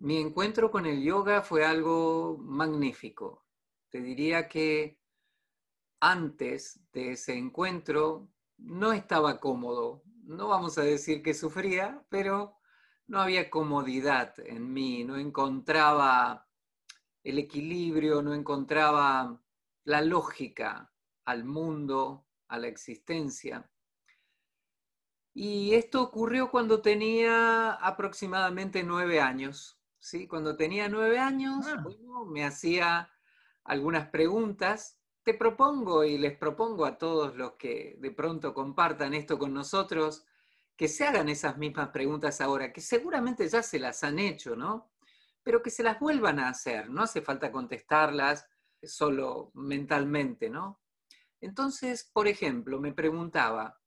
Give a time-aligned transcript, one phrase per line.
[0.00, 3.44] Mi encuentro con el yoga fue algo magnífico.
[3.90, 4.98] Te diría que
[6.00, 10.02] antes de ese encuentro no estaba cómodo.
[10.24, 12.56] No vamos a decir que sufría, pero
[13.08, 16.48] no había comodidad en mí, no encontraba
[17.22, 19.38] el equilibrio, no encontraba
[19.84, 20.90] la lógica
[21.26, 23.70] al mundo, a la existencia.
[25.34, 29.79] Y esto ocurrió cuando tenía aproximadamente nueve años.
[30.00, 30.26] ¿Sí?
[30.26, 31.84] Cuando tenía nueve años, ah.
[32.26, 33.08] me hacía
[33.64, 34.98] algunas preguntas.
[35.22, 40.24] Te propongo y les propongo a todos los que de pronto compartan esto con nosotros,
[40.76, 44.92] que se hagan esas mismas preguntas ahora, que seguramente ya se las han hecho, ¿no?
[45.42, 48.46] Pero que se las vuelvan a hacer, no hace falta contestarlas
[48.82, 50.80] solo mentalmente, ¿no?
[51.40, 53.79] Entonces, por ejemplo, me preguntaba,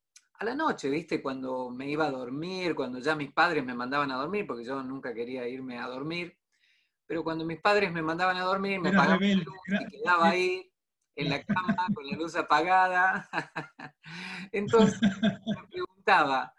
[0.44, 1.22] a la noche, ¿viste?
[1.22, 4.84] Cuando me iba a dormir, cuando ya mis padres me mandaban a dormir, porque yo
[4.84, 6.38] nunca quería irme a dormir,
[7.06, 10.72] pero cuando mis padres me mandaban a dormir, me apagaban la luz y quedaba ahí
[11.16, 13.30] en la cama con la luz apagada.
[14.52, 16.54] Entonces me preguntaba,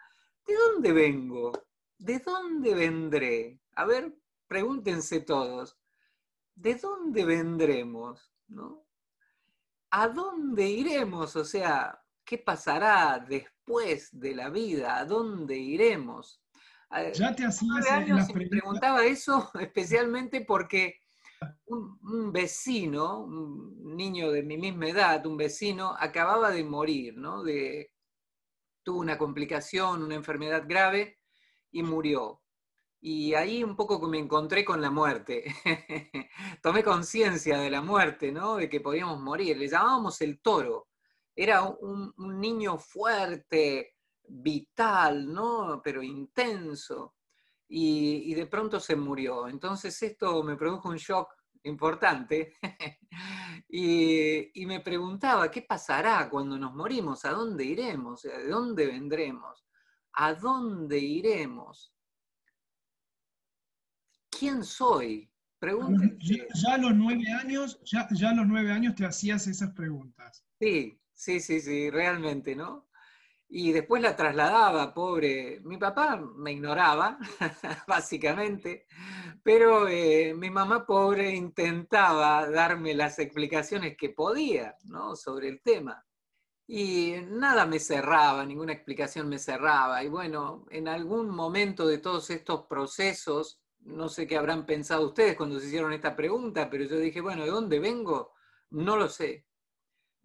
[0.46, 1.52] ¿de dónde vengo?
[1.98, 3.60] ¿De dónde vendré?
[3.74, 4.14] A ver,
[4.48, 5.76] pregúntense todos,
[6.54, 8.32] ¿de dónde vendremos?
[8.48, 8.82] ¿No?
[9.90, 11.36] ¿A dónde iremos?
[11.36, 14.98] O sea, ¿qué pasará después de la vida?
[14.98, 16.40] ¿A dónde iremos?
[17.14, 21.00] Ya te hacías años me preguntaba eso especialmente porque
[21.66, 27.42] un, vecino, un niño de mi misma edad, un vecino, acababa de morir, ¿no?
[27.42, 27.92] De,
[28.82, 31.18] tuvo una complicación, una enfermedad grave
[31.72, 32.40] y murió.
[33.00, 35.44] Y ahí un poco me encontré con la muerte.
[36.62, 38.56] Tomé conciencia de la muerte, ¿no?
[38.56, 39.58] De que podíamos morir.
[39.58, 40.88] Le llamábamos el toro.
[41.34, 43.94] Era un, un niño fuerte,
[44.26, 45.80] vital, ¿no?
[45.82, 47.14] Pero intenso.
[47.68, 49.48] Y, y, de pronto se murió.
[49.48, 51.28] Entonces esto me produjo un shock
[51.64, 52.52] importante
[53.68, 57.24] y, y, me preguntaba, ¿qué pasará cuando nos morimos?
[57.24, 58.22] ¿A dónde iremos?
[58.22, 59.66] ¿De dónde vendremos?
[60.12, 61.92] ¿A dónde iremos?
[64.30, 65.30] ¿Quién soy?
[65.58, 66.46] Pregúntense.
[66.54, 70.44] Ya, a los nueve años, ya, ya a los nueve años te hacías esas preguntas.
[70.60, 72.88] Sí, sí, sí, sí, realmente, ¿no?
[73.56, 75.60] y después la trasladaba, pobre.
[75.62, 77.18] Mi papá me ignoraba,
[77.86, 78.86] básicamente,
[79.44, 85.14] pero eh, mi mamá, pobre, intentaba darme las explicaciones que podía ¿no?
[85.14, 86.04] sobre el tema.
[86.66, 90.02] Y nada me cerraba, ninguna explicación me cerraba.
[90.02, 95.36] Y bueno, en algún momento de todos estos procesos, no sé qué habrán pensado ustedes
[95.36, 98.32] cuando se hicieron esta pregunta, pero yo dije, bueno, ¿de dónde vengo?
[98.70, 99.46] No lo sé.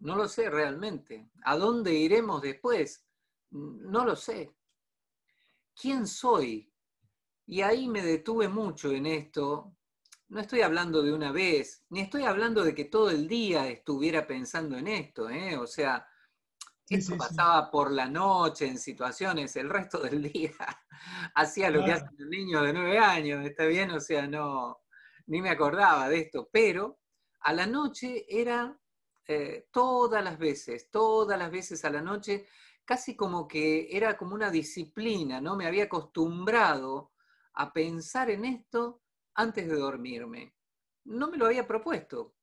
[0.00, 1.30] No lo sé realmente.
[1.44, 3.06] ¿A dónde iremos después?
[3.50, 4.54] No lo sé.
[5.74, 6.72] ¿Quién soy?
[7.46, 9.76] Y ahí me detuve mucho en esto.
[10.28, 14.26] No estoy hablando de una vez, ni estoy hablando de que todo el día estuviera
[14.26, 15.28] pensando en esto.
[15.28, 15.56] ¿eh?
[15.56, 16.06] O sea,
[16.88, 20.52] esto pasaba por la noche en situaciones, el resto del día
[21.34, 23.90] hacía lo que hace un niño de nueve años, ¿está bien?
[23.92, 24.80] O sea, no,
[25.26, 26.98] ni me acordaba de esto, pero
[27.40, 28.76] a la noche era
[29.26, 32.46] eh, todas las veces, todas las veces a la noche
[32.84, 35.56] casi como que era como una disciplina, ¿no?
[35.56, 37.12] Me había acostumbrado
[37.54, 39.02] a pensar en esto
[39.34, 40.54] antes de dormirme.
[41.04, 42.34] No me lo había propuesto.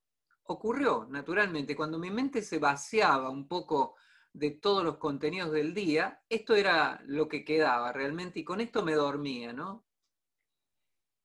[0.43, 3.95] Ocurrió, naturalmente, cuando mi mente se vaciaba un poco
[4.31, 8.83] de todos los contenidos del día, esto era lo que quedaba realmente y con esto
[8.83, 9.85] me dormía, ¿no?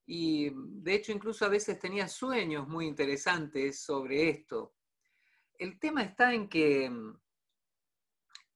[0.07, 4.75] Y de hecho incluso a veces tenía sueños muy interesantes sobre esto.
[5.63, 6.91] El tema está en que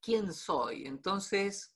[0.03, 0.89] quién soy.
[0.89, 1.73] Entonces,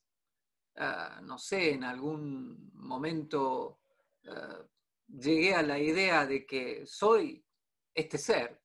[0.76, 3.78] ah, no sé, en algún momento
[4.26, 4.66] ah,
[5.06, 7.46] llegué a la idea de que soy
[7.94, 8.60] este ser,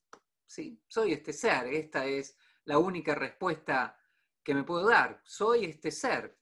[0.48, 0.82] ¿sí?
[0.88, 3.96] Soy este ser, esta es la única respuesta
[4.44, 6.36] que me puedo dar, soy este ser.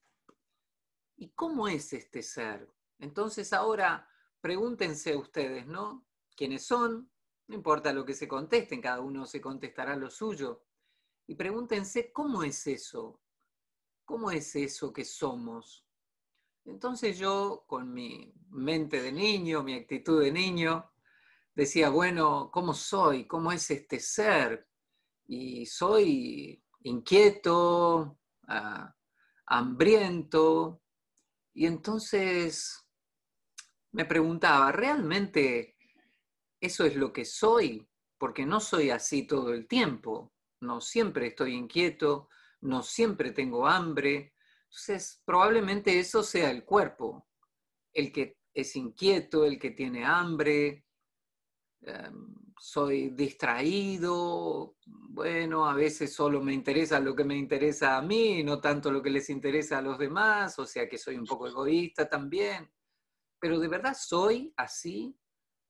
[1.16, 2.74] ¿Y cómo es este ser?
[2.98, 4.08] Entonces ahora
[4.40, 6.06] pregúntense ustedes, ¿no?
[6.34, 7.13] ¿Quiénes son?
[7.46, 10.64] No importa lo que se contesten, cada uno se contestará lo suyo
[11.26, 13.20] y pregúntense cómo es eso,
[14.04, 15.86] cómo es eso que somos.
[16.64, 20.90] Entonces yo, con mi mente de niño, mi actitud de niño,
[21.54, 23.26] decía, bueno, ¿cómo soy?
[23.26, 24.68] ¿Cómo es este ser?
[25.26, 28.18] Y soy inquieto,
[28.48, 28.94] ah,
[29.46, 30.82] hambriento.
[31.52, 32.86] Y entonces
[33.92, 35.73] me preguntaba, ¿realmente
[36.64, 37.86] eso es lo que soy?
[38.18, 40.34] Porque no soy así todo el tiempo
[40.64, 42.28] no siempre estoy inquieto,
[42.62, 44.34] no siempre tengo hambre.
[44.64, 47.28] Entonces, probablemente eso sea el cuerpo,
[47.92, 50.86] el que es inquieto, el que tiene hambre,
[51.82, 58.42] em, soy distraído, bueno, a veces solo me interesa lo que me interesa a mí,
[58.42, 61.46] no tanto lo que les interesa a los demás, o sea que soy un poco
[61.46, 62.70] egoísta también.
[63.38, 65.14] Pero ¿de verdad soy así?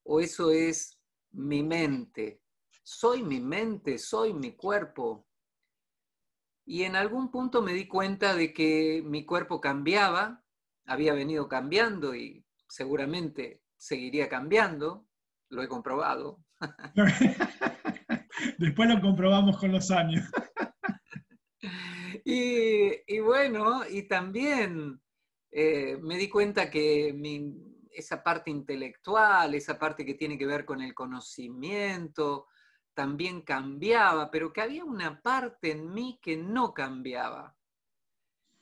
[0.04, 0.98] ¿O eso es
[1.32, 2.42] mi mente?
[2.82, 5.26] Soy mi mente, soy mi cuerpo.
[6.66, 10.42] Y en algún punto me di cuenta de que mi cuerpo cambiaba,
[10.86, 15.06] había venido cambiando y seguramente seguiría cambiando,
[15.48, 16.44] lo he comprobado.
[18.58, 20.28] Después lo comprobamos con los años.
[22.24, 25.00] y, bueno, y también
[25.50, 27.12] eh, me di cuenta que
[27.94, 32.46] esa parte intelectual, esa parte que tiene que ver con el conocimiento,
[32.94, 37.56] también cambiaba, pero que había una parte en mí que no cambiaba.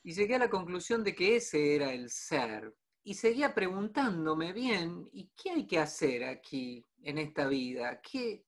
[0.03, 2.75] Y llegué a la conclusión de que ese era el ser.
[3.03, 8.01] Y seguía preguntándome bien, ¿y qué hay que hacer aquí en esta vida?
[8.01, 8.45] ¿Qué,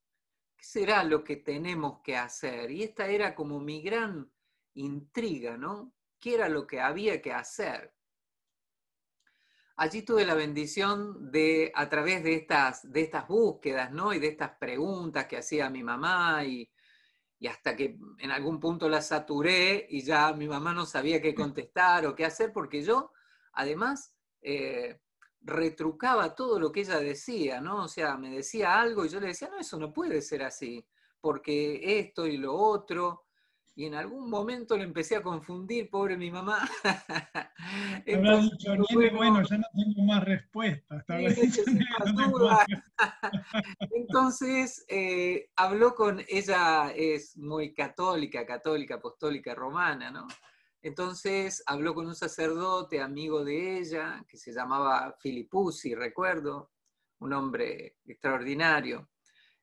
[0.58, 2.72] será lo que tenemos que hacer?
[2.72, 4.32] Y esta era como mi gran
[4.74, 5.94] intriga, ¿no?
[6.20, 7.95] ¿Qué era lo que había que hacer?
[9.78, 14.14] Allí tuve la bendición de, a través de estas, de estas búsquedas, ¿no?
[14.14, 16.70] Y de estas preguntas que hacía mi mamá y,
[17.48, 22.08] hasta que en algún punto la saturé y ya mi mamá no sabía qué contestar
[22.08, 23.12] o qué hacer, porque yo,
[23.54, 25.00] además, eh,
[25.42, 27.84] retrucaba todo lo que ella decía, ¿no?
[27.84, 30.84] O sea, me decía algo y yo le decía, no, eso no puede ser así,
[31.22, 33.25] porque esto y lo otro,
[33.78, 36.60] y en algún momento le empecé a confundir, pobre mi mamá.
[38.06, 41.04] Entonces, dicho, bueno, ya no tengo más respuestas.
[43.92, 50.26] Entonces, eh, habló con, ella es muy católica, católica, apostólica, romana, ¿no?
[50.82, 56.72] Entonces habló con un sacerdote amigo de ella, que se llamaba Filipuzzi, recuerdo,
[57.20, 59.10] un hombre extraordinario.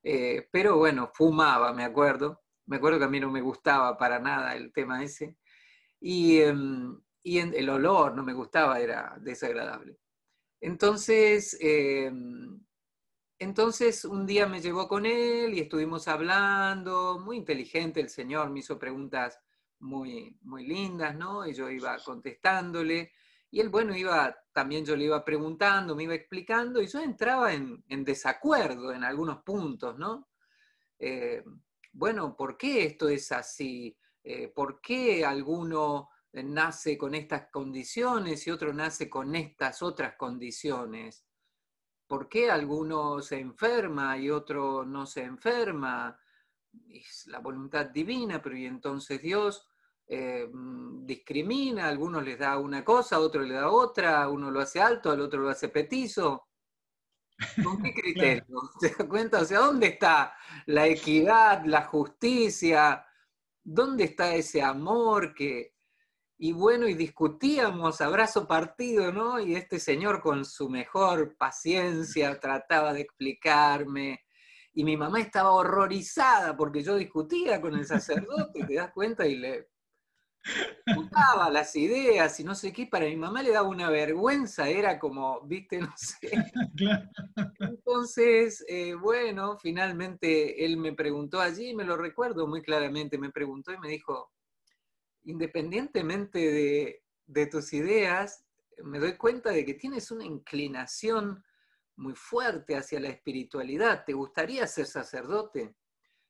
[0.03, 4.19] Eh, pero bueno, fumaba, me acuerdo me acuerdo que a mí no me gustaba para
[4.19, 5.37] nada el tema ese.
[6.01, 9.99] Y, em, el olor no me gustaba, era desagradable.
[10.61, 12.61] Entonces, em,
[13.39, 18.61] entonces un día me llevó con él y estuvimos hablando, muy inteligente el señor, me
[18.61, 19.41] hizo preguntas
[19.81, 21.47] muy, muy lindas, ¿no?
[21.47, 23.13] Y yo iba contestándole.
[23.51, 27.53] Y él, bueno, iba, también yo le iba preguntando, me iba explicando, y yo entraba
[27.53, 30.29] en, desacuerdo en algunos puntos, ¿no?
[30.99, 31.43] Eh,
[31.93, 33.97] bueno, ¿por qué esto es así?
[34.25, 41.25] Eh, ¿Por qué alguno nace con estas condiciones y otro nace con estas otras condiciones?
[42.07, 46.19] ¿Por qué alguno se enferma y otro no se enferma?
[46.89, 49.69] Es la voluntad divina, pero y entonces Dios
[50.07, 50.49] eh,
[51.05, 54.81] discrimina, a algunos les da una cosa, a otro le da otra, uno lo hace
[54.81, 56.49] alto, al otro lo hace petizo.
[57.63, 58.45] ¿Con qué criterio?
[58.81, 59.41] ¿Se da cuenta?
[59.41, 60.35] O sea, ¿dónde está
[60.67, 63.05] la equidad, la justicia?
[63.63, 65.73] ¿Dónde está ese amor que...
[66.39, 69.39] Y bueno, y discutíamos abrazo partido, ¿no?
[69.39, 74.25] Y este señor con su mejor paciencia trataba de explicarme.
[74.75, 79.37] Y mi mamá estaba horrorizada porque yo discutía con el sacerdote, te das cuenta, y
[79.37, 79.69] le
[81.51, 85.41] Las ideas y no sé qué, para mi mamá le daba una vergüenza, era como,
[85.43, 86.31] viste, no sé.
[87.61, 93.73] Entonces, eh, bueno, finalmente él me preguntó allí, me lo recuerdo muy claramente, me preguntó
[93.73, 94.33] y me dijo,
[95.25, 98.45] independientemente de, de tus ideas,
[98.83, 101.45] me doy cuenta de que tienes una inclinación
[101.97, 105.77] muy fuerte hacia la espiritualidad, ¿te gustaría ser sacerdote?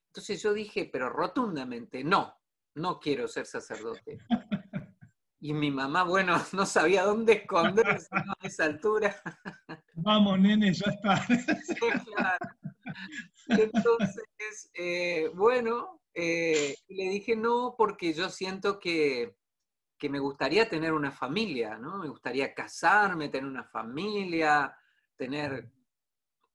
[0.07, 2.35] Entonces yo dije, pero rotundamente, no,
[2.75, 4.19] no quiero ser sacerdote.
[5.39, 9.15] Y mi mamá, bueno, no sabía dónde esconderse a esa altura.
[9.95, 11.25] Vamos, nene, ya está.
[13.49, 19.35] Entonces, eh, bueno, eh, le dije no porque yo siento que,
[19.97, 21.97] que, me gustaría tener una familia, ¿no?
[21.97, 24.73] Me gustaría casarme, tener una familia,
[25.17, 25.69] tener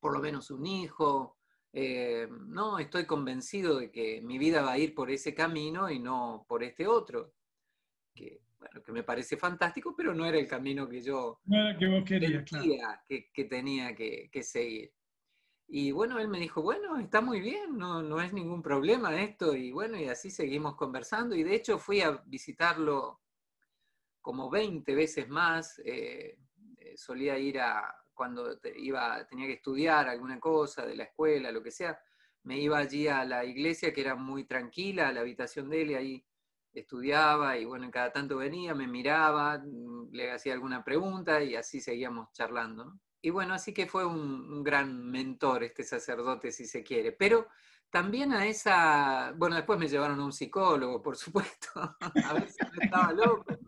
[0.01, 1.37] por lo menos un hijo.
[1.73, 5.99] Eh, no, estoy convencido de que mi vida va a ir por ese camino y
[5.99, 7.35] no por este otro,
[8.15, 11.41] que, bueno, que me parece fantástico, pero no era el camino que yo
[11.79, 12.45] que vos querías,
[13.07, 14.93] que, tenía que, seguir.
[15.69, 19.55] Y bueno, él me dijo, bueno, está muy bien, no, no es ningún problema esto,
[19.55, 23.21] y bueno, y así seguimos conversando, y de hecho fui a visitarlo
[24.23, 26.39] como 20 veces más, eh,
[26.79, 31.63] eh, solía ir a, cuando iba, tenía que estudiar alguna cosa de la escuela, lo
[31.63, 31.99] que sea,
[32.43, 35.91] me iba allí a la iglesia que era muy tranquila, a la habitación de él
[35.93, 36.27] y ahí
[36.73, 41.55] estudiaba y bueno, en cada tanto venía, me miraba, mm, le hacía alguna pregunta y
[41.55, 42.99] así seguíamos charlando.
[43.21, 47.13] y bueno, así que fue un, gran mentor este sacerdote, si se quiere.
[47.13, 47.49] Pero
[47.91, 51.69] también a esa, bueno, después me llevaron a un psicólogo, por supuesto,
[52.25, 53.59] a ver si no estaba loco.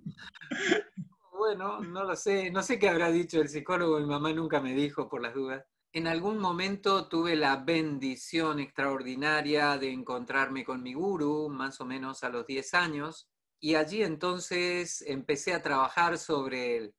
[1.40, 4.74] Bueno, no lo sé, no sé qué habrá dicho el psicólogo, mi mamá nunca me
[4.74, 5.64] dijo por las dudas.
[5.90, 12.24] En algún momento tuve la bendición extraordinaria de encontrarme con mi guru, más o menos
[12.24, 16.92] a los 10 años, y allí entonces empecé a trabajar sobre,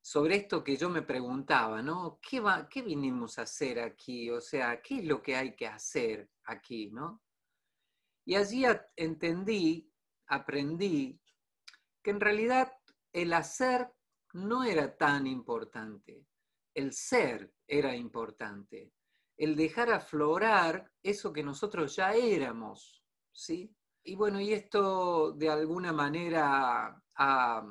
[0.00, 2.18] sobre esto que yo me preguntaba, ¿no?
[2.22, 4.30] ¿Qué, va, ¿Qué vinimos a hacer aquí?
[4.30, 7.20] O sea, ¿qué es lo que hay que hacer aquí, ¿no?
[8.24, 8.64] Y allí
[8.96, 9.92] entendí,
[10.28, 11.20] aprendí,
[12.02, 12.72] que en realidad
[13.12, 13.92] el hacer
[14.32, 16.26] no era tan importante
[16.74, 18.92] el ser era importante,
[19.36, 23.74] el dejar aflorar eso que nosotros ya éramos, ¿sí?
[24.04, 27.66] Y bueno, y esto de alguna manera ha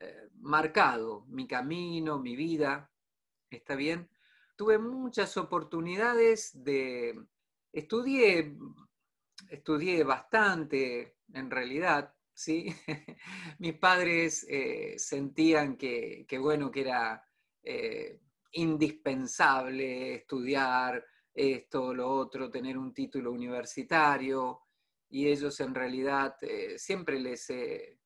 [0.00, 2.90] eh, marcado mi camino, mi vida,
[3.50, 4.08] ¿está bien?
[4.56, 7.26] Tuve muchas oportunidades de...
[7.72, 8.58] Estudié,
[9.48, 12.66] estudié bastante, en realidad, ¿sí?
[13.58, 17.24] Mis padres eh, sentían que, bueno, que era...
[17.62, 18.20] Eh,
[18.52, 24.60] indispensable estudiar esto, lo otro, tener un título universitario,
[25.08, 27.98] y ellos en realidad eh, siempre les he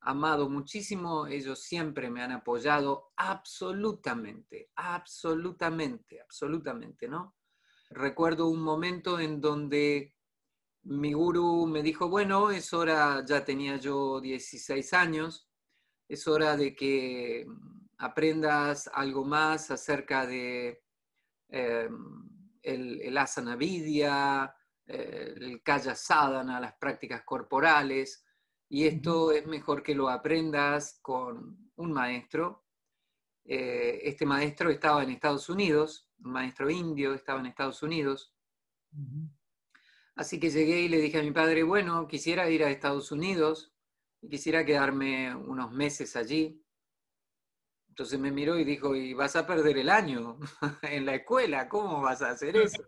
[0.00, 7.36] amado muchísimo, ellos siempre me han apoyado absolutamente, absolutamente, absolutamente, ¿no?
[7.90, 10.14] Recuerdo un momento en donde
[10.84, 15.48] mi guru me dijo, bueno, es hora, ya tenía yo 16 años,
[16.08, 17.46] es hora de que
[17.98, 20.82] aprendas algo más acerca de
[21.48, 21.88] eh,
[22.62, 24.54] el, asana vidya,
[24.86, 28.24] eh, el kaya sadhana, las prácticas corporales,
[28.68, 32.64] y esto es mejor que lo aprendas con un maestro.
[33.44, 38.34] Eh, este maestro estaba en Estados Unidos, un maestro indio estaba en Estados Unidos.
[40.14, 43.72] Así que llegué y le dije a mi padre, bueno, quisiera ir a Estados Unidos
[44.20, 46.62] y quisiera quedarme unos meses allí.
[47.88, 50.38] Entonces me miró y dijo, y vas a perder el año
[50.82, 52.82] en la escuela, ¿cómo vas a hacer eso?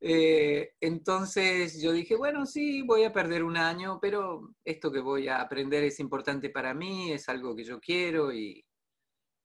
[0.00, 5.28] Eh, entonces yo dije, bueno, sí, voy a perder un año, pero esto que voy
[5.28, 8.66] a aprender es importante para mí, es algo que yo quiero y,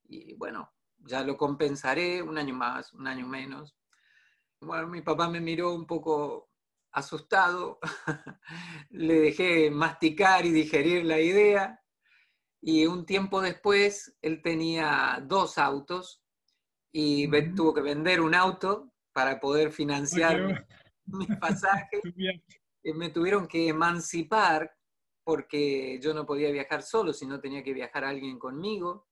[0.05, 3.75] y bueno, ya lo compensaré un año más, un año menos.
[4.59, 6.46] Bueno, mi papá me miró un poco
[6.97, 7.79] asustado,
[8.89, 11.79] le dejé masticar y digerir la idea
[12.61, 16.23] y un tiempo después él tenía dos autos
[16.91, 20.37] y tuvo que vender un auto para poder financiar
[21.05, 22.01] mi, pasaje.
[22.95, 24.75] me tuvieron que emancipar
[25.23, 29.07] porque yo no podía viajar solo, sino tenía que viajar alguien conmigo.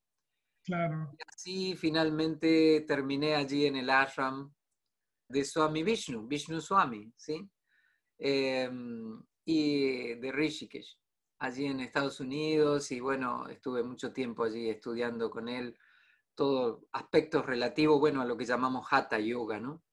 [0.63, 1.11] Claro.
[1.13, 4.51] Y así finalmente terminé allí en el ashram
[5.29, 7.47] de Swami Vishnu, Vishnu Swami, ¿sí?
[8.17, 10.97] Em, y de Rishikesh
[11.39, 15.77] allí en Estados Unidos y bueno, estuve mucho tiempo allí estudiando con él
[16.35, 19.83] todos aspectos relativos, bueno, a lo que llamamos Hatha Yoga, ¿no?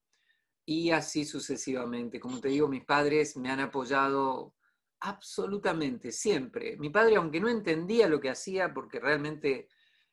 [0.64, 2.20] Y así sucesivamente.
[2.20, 4.54] Como te digo, mis padres me han apoyado
[5.00, 6.76] absolutamente, siempre.
[6.78, 9.68] Mi padre, aunque no entendía lo que hacía, porque realmente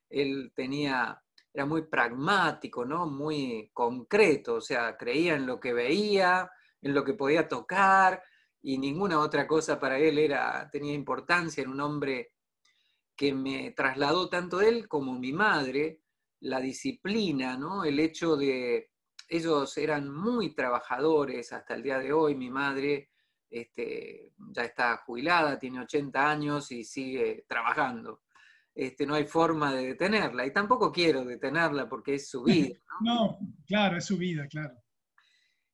[0.10, 1.22] él tenía,
[1.54, 3.08] era muy pragmático, ¿no?
[3.08, 8.22] Muy concreto, o sea, creía en lo que veía, en lo que podía tocar,
[8.62, 12.34] y ninguna otra cosa para él era, tenía importancia, en un hombre
[13.16, 16.02] que me trasladó tanto él como mi madre,
[16.42, 17.84] la disciplina, ¿no?
[17.84, 18.90] el hecho de,
[19.30, 23.10] ellos eran muy trabajadores hasta el día de hoy, mi madre
[23.50, 28.24] este, ya está jubilada, tiene 80 años y sigue trabajando.
[28.74, 32.80] Este, no hay forma de detenerla y tampoco quiero detenerla porque es su vida.
[33.02, 34.76] no claro, es su vida, claro.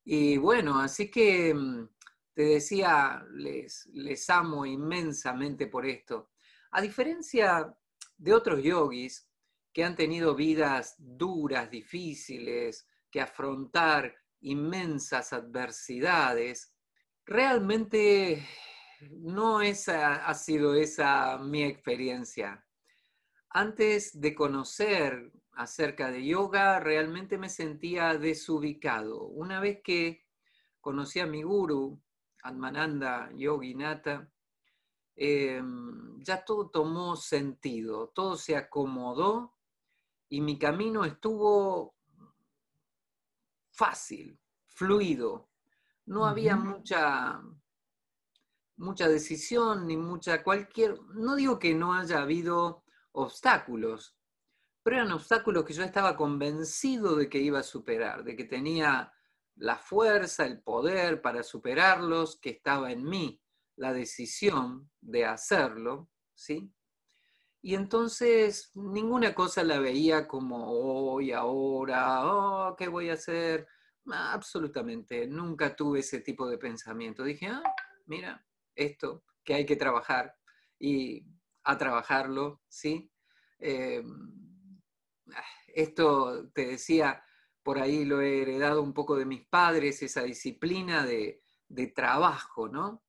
[0.08, 1.88] Y bueno, así que mm,
[2.32, 6.30] te decía, les, amo inmensamente por esto.
[6.70, 7.76] A diferencia
[8.16, 9.28] de otros yogis
[9.72, 16.72] que han tenido vidas duras, difíciles, que afrontar inmensas adversidades,
[17.24, 18.46] realmente
[19.10, 22.64] no esa, ha sido esa mi experiencia.
[23.50, 29.22] Antes de conocer acerca de yoga, realmente me sentía desubicado.
[29.24, 30.26] Una vez que
[30.80, 31.98] conocí a mi guru,
[32.42, 34.30] Atmananda Yoginata,
[35.16, 39.54] em, ya todo tomó sentido, todo se acomodó
[40.28, 41.96] y mi camino estuvo
[43.70, 45.48] fácil, fluido.
[46.04, 47.42] No había mucha,
[48.76, 54.15] mucha decisión ni mucha cualquier, no digo que no haya habido obstáculos,
[54.86, 59.12] pero eran obstáculos que yo estaba convencido de que iba a superar, de que tenía
[59.56, 63.42] la fuerza, el poder para superarlos, que estaba en mí
[63.74, 66.72] la decisión de hacerlo, ¿sí?
[67.62, 73.66] Y entonces ninguna cosa la veía como hoy, ahora, oh, ¿qué voy a hacer?
[74.08, 77.24] Absolutamente, nunca tuve ese tipo de pensamiento.
[77.24, 77.62] Dije, ah,
[78.04, 80.36] mira, esto que hay que trabajar
[80.78, 81.26] y
[81.64, 83.10] a trabajarlo, ¿sí?
[83.58, 84.04] Eh,
[85.74, 87.22] esto te decía,
[87.62, 92.68] por ahí lo he heredado un poco de mis padres, esa disciplina de, de trabajo,
[92.68, 93.05] ¿no?